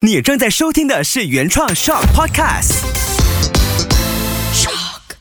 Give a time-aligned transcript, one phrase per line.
[0.00, 2.86] 你正在收听的是原创 Shock Podcast。
[4.54, 5.16] Shock，。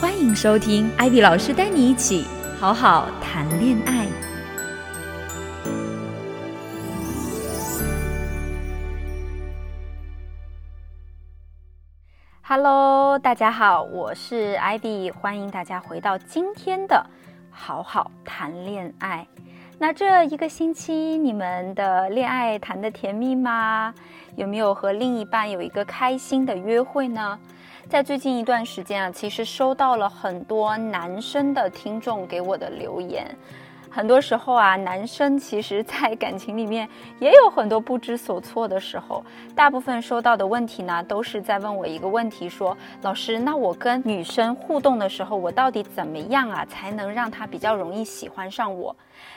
[0.00, 2.24] 欢迎收听艾比老师带你一起
[2.60, 4.06] 好好谈恋爱。
[12.42, 17.04] Hello，大家好，我是艾比，欢迎大家回到今天的
[17.50, 19.26] 好好谈恋爱。
[19.80, 23.94] 那这一个星期，你们的恋爱谈的甜蜜吗？
[24.34, 27.38] 有没有和另一半有一个开心的约会呢？
[27.88, 33.24] 在最近一段时间啊，其实收到了很多男生的听众给我的留言。
[33.88, 36.88] 很多时候啊，男生其实在感情里面
[37.20, 39.24] 也有很多不知所措的时候。
[39.54, 48.94] 大部分收到的问题呢，都是在问我一个问题：说老师，那我跟女生互动的时候，我到底怎么样啊，才能让她比较容易喜欢上我？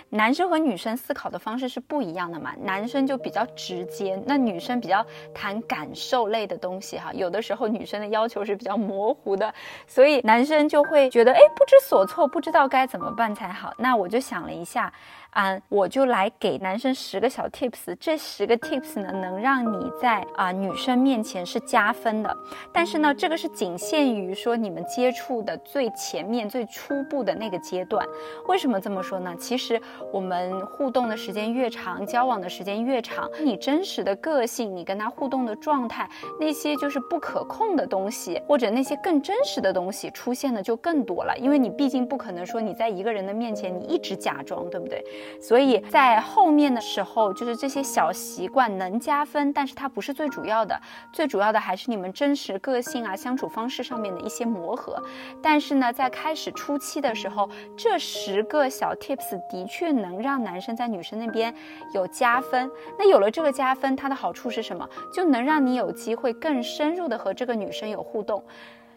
[0.10, 2.54] 男生和女生思考的方式是不一样的嘛？
[2.62, 7.12] 男生就比较直接，那女生比较谈感受类的东西哈。
[7.14, 9.54] 有的时候女生的要求是比较模糊的，
[9.88, 13.74] 所以男生就会觉得哎不知所措，不知道该怎么办才好。
[13.78, 14.92] 那我就想了一下。
[15.32, 22.38] 啊，我就来给男生十个小 tips，这十个 tips 呢，能让你在啊女生面前是加分的。
[22.74, 28.06] 但是呢，这个是仅限于说你们接触的最前面、最初步的那个阶段。
[28.48, 29.34] 为什么这么说呢？
[29.40, 36.10] 其实我们互动的时间越长，交往的时间越长，你真实的个性，你跟他互动的状态，
[36.42, 41.34] 那些就是不可控的东西，或者那些更真实的东西出现的就更多了。
[41.38, 45.02] 因为你毕竟不可能说你在一个人的面前你一直假装，对不对？
[45.40, 50.80] 所以在后面的时候，就是这些小习惯能加分，但是它不是最主要的，
[51.12, 55.02] 最主要的还是你们真实个性啊、相处方式上面的一些磨合。
[55.42, 61.54] 但是呢，在开始初期的时候，这十个小 tips 的确能让男生在女生那边
[61.94, 62.70] 有加分。
[62.98, 64.88] 那有了这个加分，它的好处是什么？
[65.14, 68.44] 就能让你有机会更深入的和这个女生有互动。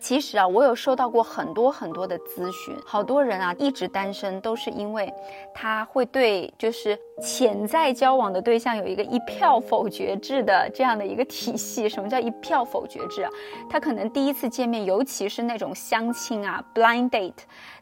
[0.05, 5.11] 其实啊，我有收到过很多很多的咨询，好多人啊一直单身，都是因为
[5.55, 11.89] 他会对就是潜在交往的对象有一个一票否决制的这样的一个体系。
[11.89, 13.31] 什么叫一票否决制啊？
[13.71, 17.33] 他可能第一次见面，尤其是那种相亲啊，blind date。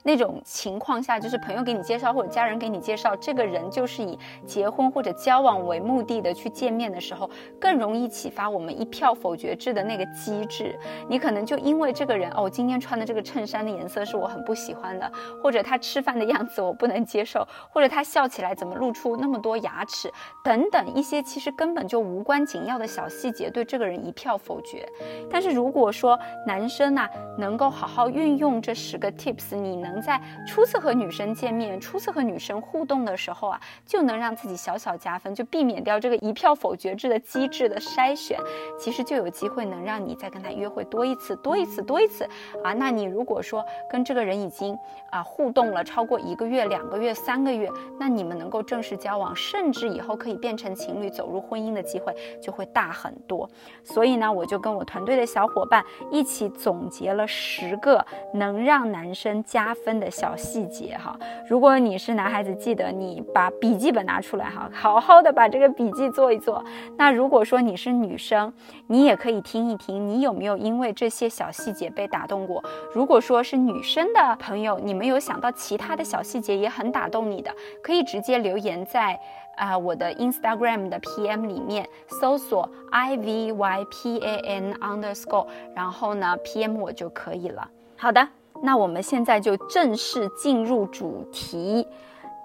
[0.03, 7.31] 那种情况下，就是朋友给你介绍或者家人给你介绍，这个人就是以结婚或者交往为目的的去见面的时候，
[7.61, 10.77] 更容易启发我们一票否决制的那个机制。
[11.09, 24.85] 你可能就因为这个人哦，今天穿的这个衬衫的颜色是我很不喜欢的，或者他吃饭的样子我不能接受，或者他笑起来怎么露出那么多牙齿等等一些其实根本就无关紧要的小细节，对这个人一票否决。
[25.31, 27.09] 但是如果说男生呐，
[27.39, 29.92] 能够好好运用这十个 tips，你能。
[29.93, 38.39] 能在初次和女生见面、初次和女生互动的时候啊，就能让自己小小加分，就避免掉这个一票否决制的机制的筛选，
[38.79, 42.27] 其实就有机会能让你再跟他约会多一次、多一次、多一次
[42.65, 42.73] 啊。
[42.73, 44.75] 那你如果说跟这个人已经
[45.11, 47.69] 啊互动了超过一个月、两个月、三个月，
[48.01, 53.49] 那你们能够正式交往，甚至以后可以变成情侣、走入婚姻的机会就会大很多。
[53.85, 59.75] 所以呢，我就跟我团队的小伙伴一起总结了十个能让男生加。
[59.75, 61.17] 分分的小细节哈，
[61.49, 66.65] 如果你是男孩子，记得你把笔记本拿出来哈，好好的把这个笔记做一做。
[66.97, 68.53] 那如果说你是女生，
[68.87, 72.63] 你也可以听一听，你有没有因为这些小细节被打动过？
[72.93, 77.51] 如果说是女生的朋友，你们有想到其他的小细节也很打动你的，
[77.83, 79.19] 可以直接留言在
[79.57, 81.89] 啊我的 Instagram 的 PM 里面，
[82.21, 87.69] 搜索 I V Y P A N underscore，然后呢 PM 我就可以了。
[87.97, 88.29] 好的。
[88.63, 91.87] 那我们现在就正式进入主题。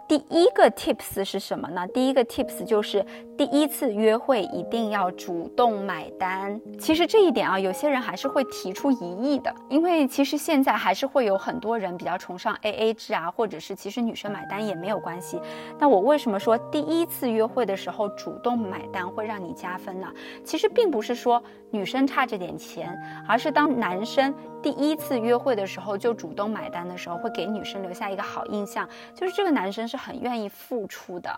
[0.07, 1.85] 第一个 tips 是什么呢？
[1.89, 3.05] 第一个 tips 就是
[3.37, 6.59] 第一次约会一定要主动买单。
[6.79, 15.39] 其实这一点啊，有些人还是会提出疑义的，因为其实现在还是会有很多人比较崇尚 AA 制啊，或者是其实女生买单也没有关系。
[15.77, 20.07] 那我为什么说第一次约会的时候主动买单会让你加分呢？
[20.44, 22.97] 其实并不是说女生差这点钱，
[23.27, 24.33] 而是当男生
[24.63, 29.95] 第一次约会的时候就主动买单的时候，会给女生留下一个好印象，就是这个男生是。
[29.97, 31.29] 很愿意付出的，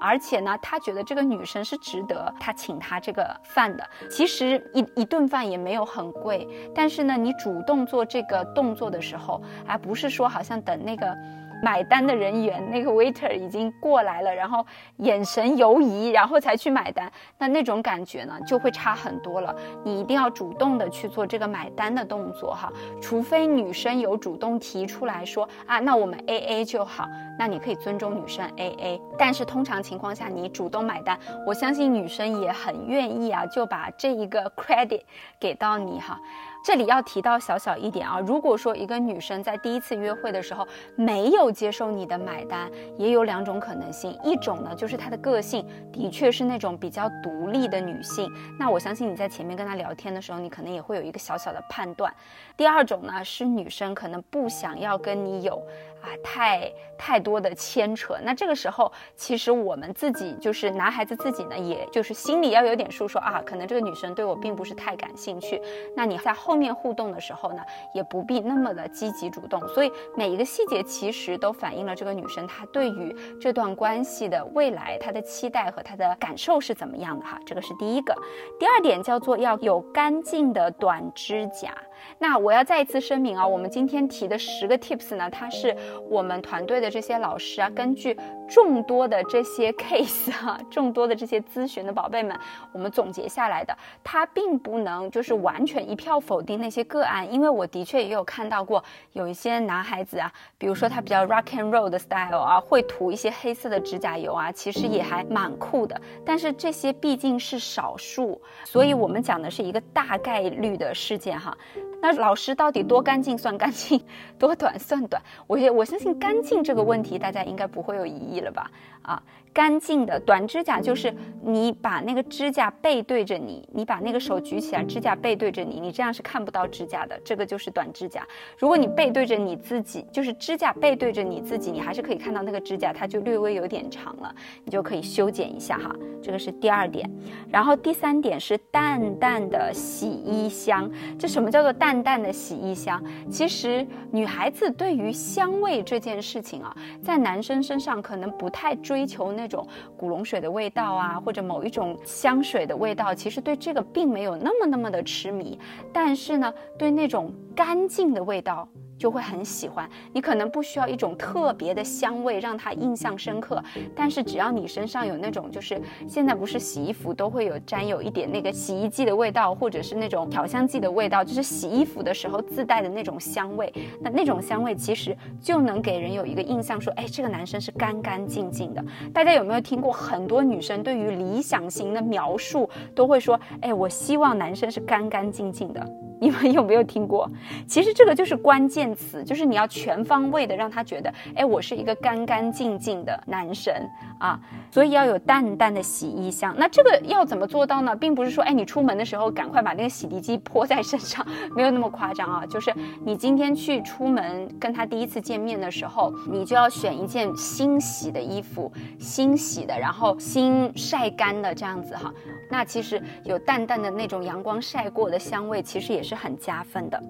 [0.00, 3.88] 而且呢，他觉得这个女女生是值得他请他这个饭的。
[4.10, 11.16] 其实一一顿饭也没有很贵，但是呢，你主动做这个动作的时候，而不是说好像等那个。
[11.62, 14.64] 买单的人员，那个 waiter 已经过来了，然后
[14.98, 19.54] 眼神游移，然后才去买单，那那种感觉呢，就会差很多了。
[19.84, 27.08] 你一定要主动的去做这个买单的动作哈，除非女生有主动提出来说啊，那我们 A A 就好，
[27.38, 29.00] 那你可以尊重女生 A A。
[29.18, 35.00] 但是通常情况下，你主动买单，我相信女生也很愿意啊，就把这一个 credit
[35.40, 36.18] 给到你哈。
[36.66, 40.66] 这里要提到小小一点啊，如果说一个女生在第一次约会的时候
[40.96, 42.68] 没有接受你的买单，
[42.98, 48.28] 也有两种可能性，一种呢就是她的个性的确是那种比较独立的女性，
[48.58, 52.12] 那我相信你在前面跟她聊天的时候，你可能也会有一个小小的判断。
[52.56, 55.62] 第二种呢是女生可能不想要跟你有。
[56.02, 65.60] 啊，太太多的牵扯，那这个时候其实我们自己就是男孩子自己呢，也就是心里要有点数，说啊，可能这个女生对我并不是太感兴趣。
[65.96, 67.62] 那你在后面互动的时候呢，
[67.92, 69.66] 也不必那么的积极主动。
[69.68, 77.38] 所以每一个细节其实都反映了这个女生她对于这段关系的未来她的期待和她的感受是怎么样的哈。
[77.44, 78.14] 这个是第一个。
[78.58, 81.74] 第二点叫做要有干净的短指甲。
[82.18, 85.76] 那我要再一次声明啊，我们今天提的十个 tips 呢，它是
[86.08, 88.16] 我们团队的这些老师啊，根据
[88.48, 92.38] 众多的这些 case 哈， 众多的这些咨询的宝贝们，
[92.72, 98.82] 我们总结下来的，它并不能就是完全一票否定那些个案，因为我的确也有看到过
[99.12, 111.56] 有一些男孩子啊，比如说他比较 rock and roll 的 style 啊，会涂一些黑色的指甲油啊，其实也还蛮酷的，但是这些毕竟是少数，所以我们讲的是一个大概率的事件哈。
[112.00, 114.00] 那老师到底多干净算干净，
[114.38, 115.20] 多短算短？
[115.46, 118.70] 我也我相信干净这个问题，大家应该不会有疑义了吧？
[119.02, 119.22] 啊。
[119.56, 121.10] 干净的短指甲就是
[121.42, 128.22] 你把那个指甲背对着你，你把那个手举起来，指甲背对着你，你这样是看不到指甲的，这个就是短指甲。
[128.58, 135.90] 如果你背对着你自己，就是指甲背对着你自己，你还是可以看到那个指甲，它就略微有点长了，你就可以修剪一下哈。
[136.22, 137.10] 这个是第二点，
[137.50, 140.90] 然后第三点是淡淡的洗衣香。
[141.18, 143.02] 这什么叫做淡淡的洗衣香？
[143.30, 149.45] 其实女孩子对于香味这件事情啊，在男生身上可能不太追求那。
[149.46, 149.64] 那种
[149.96, 155.56] 古龙水的味道啊，或者某一种香水的味道，其实对这个并没有那么那么的痴迷，
[155.92, 158.68] 但是呢，对那种干净的味道。
[158.98, 163.62] 就会很喜欢你，可能不需要一种特别的香味让他印象深刻，
[163.94, 173.72] 但是只要你身上有那种，就是现在不是洗衣服都会有沾有一点那个洗衣剂的味道，或者是那种调香剂的味道，就是洗衣服的时候自带的那种香味。
[174.00, 178.84] 那那种香味其实就能给人有一个印象，说，哎，这个男生是干干净净的。
[179.12, 185.86] 大家有没有听过很多女生对于理想型的描述，都会说，哎，我希望男生是干干净净的。
[186.20, 187.30] 你们有没有听过？
[187.66, 194.40] 其实这个就是关键词，就是你要全方位的让他觉得，哎，我是一个干干净净的男神啊，
[194.70, 196.54] 所以要有淡淡的洗衣香。
[196.58, 197.94] 那这个要怎么做到呢？
[197.94, 202.46] 并不是说，哎，你出门的时候赶快把那个洗涤剂泼在身上， 没有那么夸张啊。
[202.46, 202.72] 就是
[203.04, 212.12] 你今天去出门跟他第一次见面的时候，你就要选一件新洗的衣服，新洗的，然后新晒干的这样子哈。
[212.48, 217.02] 那其实有淡淡的那种阳光晒过的香味，其实也是很加分的。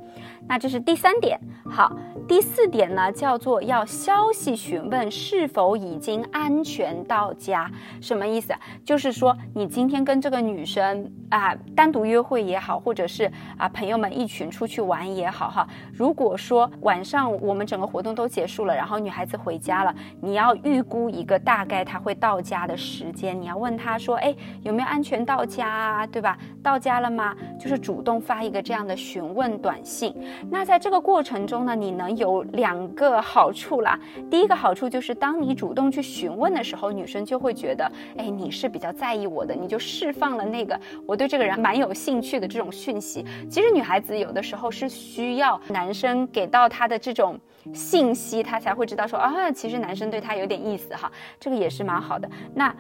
[0.49, 1.39] 那这是第三点。
[1.71, 1.95] 好，
[2.27, 7.71] 第四点呢，叫做要消息询问是否已经安全到家。
[8.01, 8.55] 什么意思？
[8.85, 15.67] 就是说你今天跟这个女生啊单独约会也好，或者是啊朋友们一群出去玩也好哈。
[15.93, 25.17] 如果说晚上我们整个活动都结束了，然后女孩子回家了，你要预估一个大概她会到家的时间，你要问她说，哎，有没有安全？
[25.27, 26.39] 到家啊，对吧？
[26.63, 27.35] 到家了吗？
[27.59, 30.15] 就是主动发一个这样的询问短信。
[30.51, 33.99] 那在这个过程中呢，你能有两个好处啦。
[34.31, 43.25] 第一个好处就是，当你主动去询问的时候，女生就会觉得，哎，你是比较在意我的，你就释放了那个我对这个人蛮有兴趣的这种讯息。
[43.49, 47.39] 其实女孩子有的时候是需要男生给到她的这种
[47.73, 51.11] 信息，她才会知道说啊，其实男生对她有点意思哈。
[51.41, 52.29] 这个也是蛮好的。
[52.55, 52.75] 那。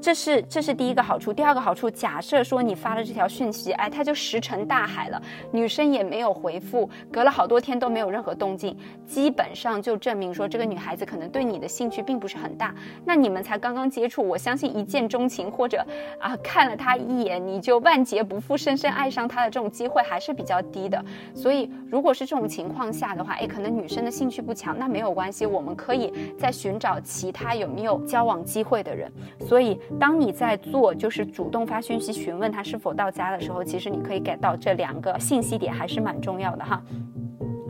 [0.00, 12.72] 这是这是第一个好处，第二个好处，假设说你发了这条讯息，哎，他就石沉大海了，女生也没有回复，隔了好多天都没有任何动静，基本上就证明说这个女孩子可能对你的兴趣并不是很大。
[13.04, 15.84] 那你们才刚刚接触，我相信一见钟情或者
[16.20, 21.04] 啊看了他一眼你就万劫不复，深深爱上他的这种机会还是比较低的。
[21.34, 29.10] 所以如果是这种情况下的话，哎，可能女生的兴趣不强，那没有关系，我们可以再寻找其他有没有交往机会的人。
[29.40, 29.76] 所以。
[29.98, 36.82] 当你在做就是主动发讯息询问他是否到家的时候，其实你可以给到这两个信息点还是蛮重要的哈。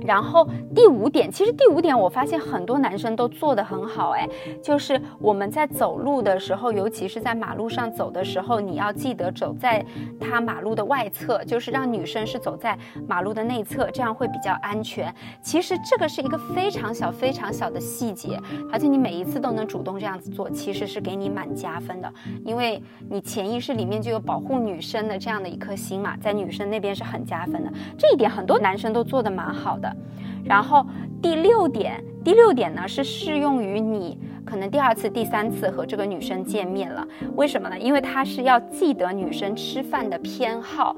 [0.07, 4.29] 然后第五点，其实第五点我发现很多男生都做得很好，哎，
[4.63, 9.85] 就是我们在走路的时候，尤其是在马路上走的时候，你要记得走在
[10.21, 15.13] 他马路的外侧，就是让女生是走在马路的内侧，这样会比较安全。
[15.43, 18.41] 其实这个是一个非常小、非常小的细节，
[18.73, 22.13] 而且你每一次都能主动这样子做，其实是给你满加分的，
[22.45, 27.73] 因为你潜意识里面就有保护女生的这样的一颗心嘛，在女生那边是很加分的。
[27.99, 29.96] 这一点很多男生都做得蛮好的。
[30.45, 30.87] 然后
[31.21, 37.07] 第六点，第六点呢是适用于你可能第二次、第三次和这个女生见面了。
[37.35, 37.79] 为什么呢？
[37.79, 40.95] 因为他是要记得女生吃饭的偏好。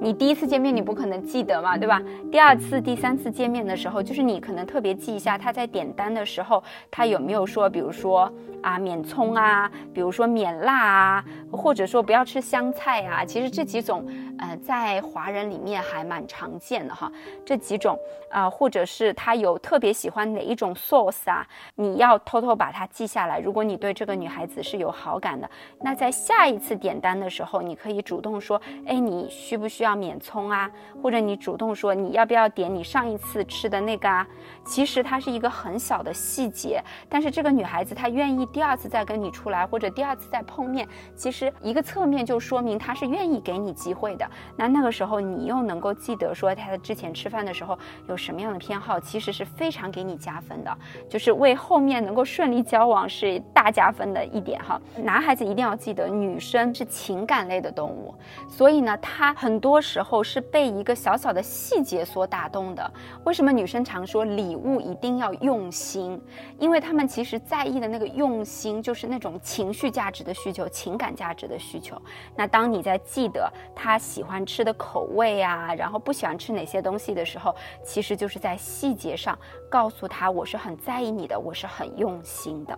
[0.00, 2.02] 你第一次见面你不可能记得嘛，对吧？
[2.30, 8.30] 第二次、第三次见面的时候，就是你可能特别记一下他在点单的时候，他有没有说，比如说
[8.62, 13.24] 啊免葱啊，比如说免辣啊，或者说不要吃香菜啊。
[13.24, 14.06] 其实这几种
[14.38, 17.10] 呃在华人里面还蛮常见的哈。
[17.44, 17.98] 这几种
[18.30, 23.38] 啊，或者是他有特别喜欢哪一种 sauce 啊，你要偷偷把它记下来。
[23.40, 25.48] 如果你对这个女孩子是有好感的，
[25.80, 29.96] 那在下一次点单的时候，你可以主动说，哎，你需需不需要？
[29.96, 30.70] 免葱啊，
[31.02, 34.26] 或者你主动说你要不要点你上一次吃的那个啊？
[34.62, 44.30] 其实它是一个很小的细节，但是这个女孩子她愿意第二次再跟你出来，或者第二次再碰面，其实一个侧面就说明她是愿意给你机会的。
[44.54, 54.78] 那那个时候你又能够记得说她之前吃饭的时候有什么样的偏好，其实是非常给你加分的，就是为后面能够顺利交往是大加分的一点哈。
[54.96, 58.14] 男孩子一定要记得，女生是情感类的动物，
[58.48, 59.76] 所以呢，她很多。
[59.80, 62.92] 时候是被一个小小的细节所打动的。
[63.24, 66.20] 为什么女生常说礼物一定要用心？
[66.58, 71.96] 因为他们其实在意的那个用心，就是那种情绪价值的需求、情感价值的需求。
[72.34, 79.38] 那当你在记得他喜欢吃的口味啊，然后不喜欢吃哪些东西的时候，其实就是在细节上
[79.70, 82.76] 告诉他我是很在意你的，我是很用心的。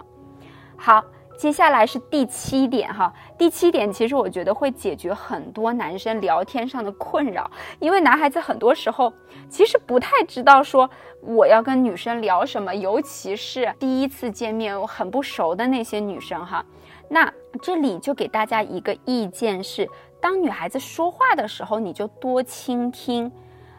[0.76, 1.02] 好。
[1.38, 9.12] 接下来是第七点哈，第七点其实我觉得会解决很多男生聊天上的困扰，因为男孩子很多时候
[9.48, 10.90] 其实不太知道说
[11.20, 16.64] 我要跟女生聊什么，尤其是第一次见面很不熟的那些女生哈。
[17.08, 19.88] 那这里就给大家一个意见是，
[20.20, 23.30] 当女孩子说话的时候，你就多倾听。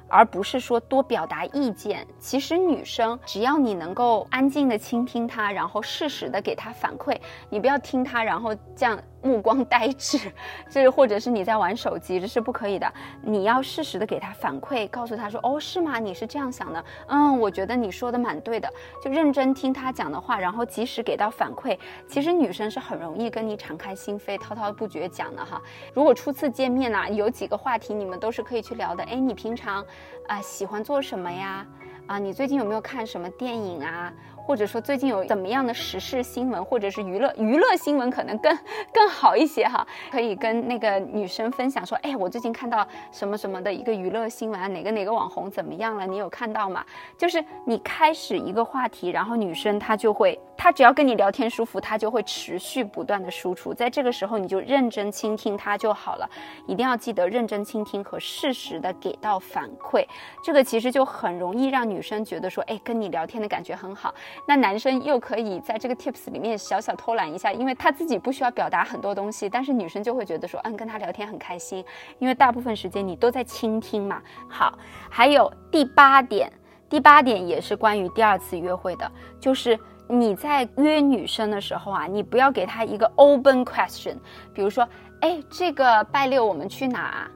[0.09, 2.05] 而不是说多表达意见。
[2.19, 7.17] 其实女生只要你能够安静的倾听她，然后适时的给她反馈，
[7.49, 8.99] 你不要听她，然后这样。
[9.21, 10.17] 目光呆滞，
[10.69, 12.91] 就是或者是你在玩手机，这是不可以的。
[13.21, 15.99] 你要适时的给他反馈，告诉他说：“哦，是吗？
[15.99, 16.83] 你是这样想的？
[17.07, 18.71] 嗯，我觉得你说的蛮对的。”
[19.03, 21.77] 就认真听他讲的话，然后及时给到反馈。
[22.07, 25.61] 其实女生是很容易跟你敞开心扉、滔滔不绝讲的哈。
[25.93, 29.03] 如果初次见面呢，有几个话题你们都是可以去聊的。
[29.03, 29.85] 哎，你平常
[30.27, 31.65] 啊喜欢做什么呀？
[32.07, 34.11] 啊，你最近有没有看什么电影啊？
[34.49, 38.57] 或者说最近有怎么样的时事新闻，或者是娱乐娱乐新闻，可能更
[38.91, 39.85] 更好一些哈。
[40.09, 46.07] 可以跟那个女生分享说，哎，我最近看到什么什么的一个娱乐新闻，哪个哪个网红怎么样了？
[46.07, 46.83] 你有看到吗？
[47.15, 53.73] 就是你开始一个话题，然后女生她就会，他只要跟你聊天舒服，他就会持续不断的输出。
[53.73, 56.29] 在这个时候，你就认真倾听他就好了。
[56.67, 60.05] 一定要记得认真倾听和适时的给到反馈，
[60.43, 64.13] 这个其实就很容易让女生觉得说，哎，跟你聊天的感觉很好。
[64.45, 71.81] 那男生又可以在这个 tips 里面小小偷懒一下，因为他自己不需要表达很多东西，但是女生就会觉得说，嗯，跟他聊天很开心，
[72.17, 74.21] 因为大部分时间你都在倾听嘛。
[74.49, 74.77] 好，
[75.09, 76.51] 还有第八点，
[76.89, 79.79] 第八点也是关于第二次约会的，就是
[80.11, 84.15] 你在约女生的时候啊，你不要给她一个 open question，
[84.51, 84.89] 比如说，
[85.21, 87.29] 哎，这个拜六我们去哪？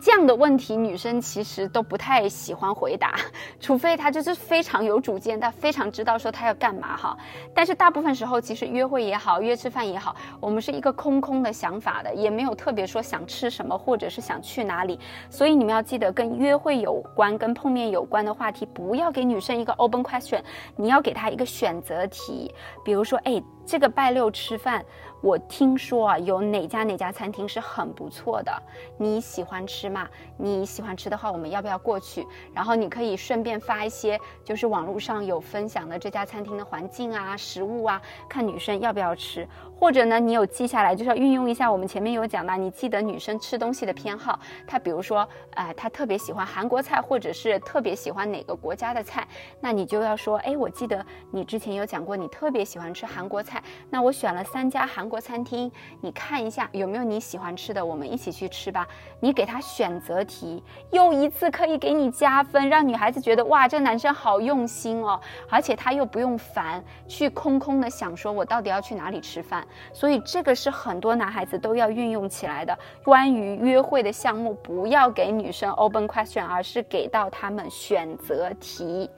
[0.00, 3.14] 这样的问题，女生其实都不太喜欢回答，
[3.60, 7.16] 除非她就是非常有主见，她非常知道说她要干嘛哈。
[7.54, 14.98] 但是大部分时候，其实约会也好，约吃饭也好，我们是一个空空的想法的，也没有特别说想吃什么或者是想去哪里。
[15.28, 20.40] 所以你们要记得，跟约会有关、跟碰面有关的话题，不要给女生一个 open question，
[20.76, 23.42] 你要给她一个选择题，比如说，哎。
[23.66, 24.84] 这个拜六吃饭，
[25.22, 28.52] 我听说啊，有哪家哪家餐厅是很不错的，
[28.96, 30.08] 你喜欢吃吗？
[30.38, 32.26] 你喜欢吃的话，我们要不要过去？
[32.54, 39.46] 然后你可以顺便发一些，就是网络上有分享的这家餐厅的环境啊、食物啊，看女生要不要吃。
[39.78, 49.26] 或者呢，你有记下来，就是要运用一下我们前面有讲的，你记得女生吃东西的偏好，她比如说，哎，她特别喜欢韩国菜，或者是特别喜欢哪个国家的菜，
[49.58, 58.86] 那你就要说，哎，我记得你之前有讲过，你特别喜欢吃韩国菜，那我选了三家韩国餐厅，你看一下有没有你喜欢吃的，我们一起去吃吧。
[59.18, 69.66] 你给他选择题，又一次可以给你加分，让女孩子觉得哇，这男生好用心哦，而且他又不用烦，去空空的想说，我到底要去哪里吃饭。
[69.92, 72.78] 所以这个是很多男孩子都要运用起来的。
[73.02, 79.10] 关于约会的项目，不要给女生 open question，而是给到他们选择题。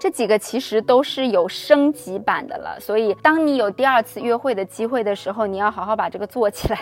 [0.00, 2.80] 这几个其实都是有升级版的了。
[2.80, 6.80] 所以当你有第二次约会的机会的时候，你要好好把这个做起来。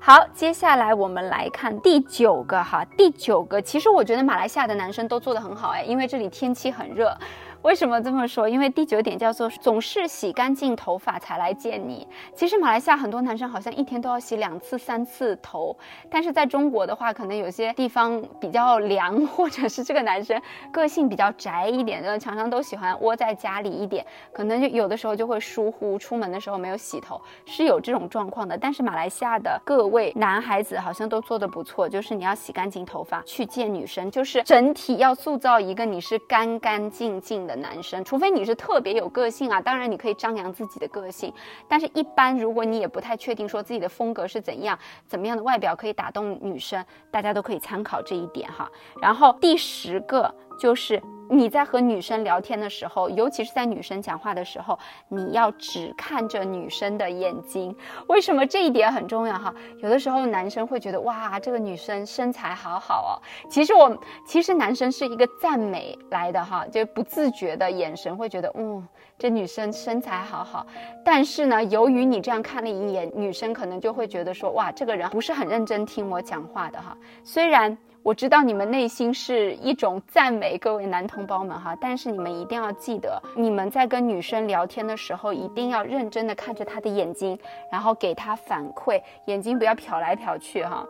[0.00, 7.16] 好，接下来我们来看第九个哈，第九个其实我觉得马来西亚的男生都做得很好哎，因为这里天气很热。
[7.62, 8.48] 为什么这么说？
[8.48, 12.06] 因为第九点叫做总是洗干净头发才来见你。
[12.34, 15.76] 其实马来西亚很多男生好像一天都要洗两次、三次头，
[16.10, 20.40] 但是在中国的话，可能有些地方比较凉，或者是这个男生
[20.72, 24.04] 个性比较宅一点就，常常都喜欢窝在家里一点，
[24.34, 28.58] 可能就有的时候就会疏忽出门的时候没有洗头，是有这种状况的。
[28.58, 37.51] 但是马来西亚的各位男孩子好像都做得不错，就是你要洗干净头发去见女生，就是整体要塑造一个你是干干净净的。
[37.56, 41.32] 男生，除非你是特别有个性啊，当然你可以张扬自己的个性。
[41.68, 48.70] 但是，一般如果你也不太确定说自己的风格是怎样，怎么样的外表可以打动女生，大家都可以参考这一点哈。
[49.00, 51.02] 然后第十个就是。
[51.30, 57.74] 你在和女生聊天的时候，尤其是在女生讲话的时候，你要只看着女生的眼睛。
[58.08, 59.54] 为什么这一点很重要哈？
[59.82, 63.10] 有的时候男生会觉得哇，这个女生身材好好哦。
[63.48, 68.86] 其实我其实男生是一个赞美来的哈，就不自觉的眼神会觉得，嗯，
[69.22, 70.66] 这女生身材好好。
[71.04, 76.96] 但是呢，由于你这样看了一眼，女生可能就会觉得说，哇，这个人不是很认真听我讲话的哈。
[77.22, 77.78] 虽然。
[78.04, 87.38] 我知道你们内心是一种赞美，各位男同胞们哈，但是你们一定要记得，你们在跟女生聊天的时候，一定要认真的看着她的眼睛，
[87.70, 90.84] 然后给她反馈，眼睛不要瞟来瞟去哈。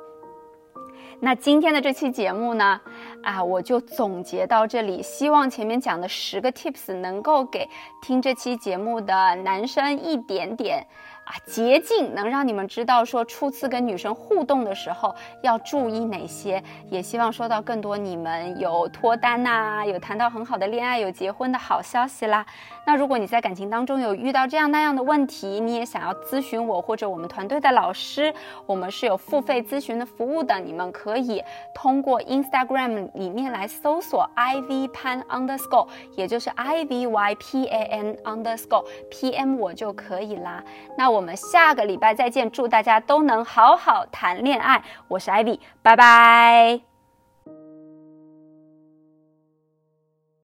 [1.21, 2.80] 那今天的这期节目呢，
[3.23, 7.68] 啊，我就总结到这里，希望前面讲的十个 tips 能够给
[8.00, 10.87] 听这期节目的男生一点点。
[11.25, 22.45] 啊，捷径能让你们知道说初次跟女生互动的时候要注意哪些，也希望收到更多你们有脱单呐，有谈到很好的恋爱，有结婚的好消息啦。
[22.85, 28.35] 那如果你在感情当中有遇到这样那样的问题，你也想要咨询我或者我们团队的老师，
[28.67, 31.41] 我们是有付费咨询的服务的，你们可以
[31.73, 39.57] 通过 Instagram 里面来搜索 I V Pan Underscore，也就是 I V Y P A N Underscore P M
[39.57, 40.64] 我就可以啦。
[40.99, 44.83] 那我们下个礼拜再见，祝大家都能好好谈恋爱。
[45.09, 46.91] 我是艾比拜拜。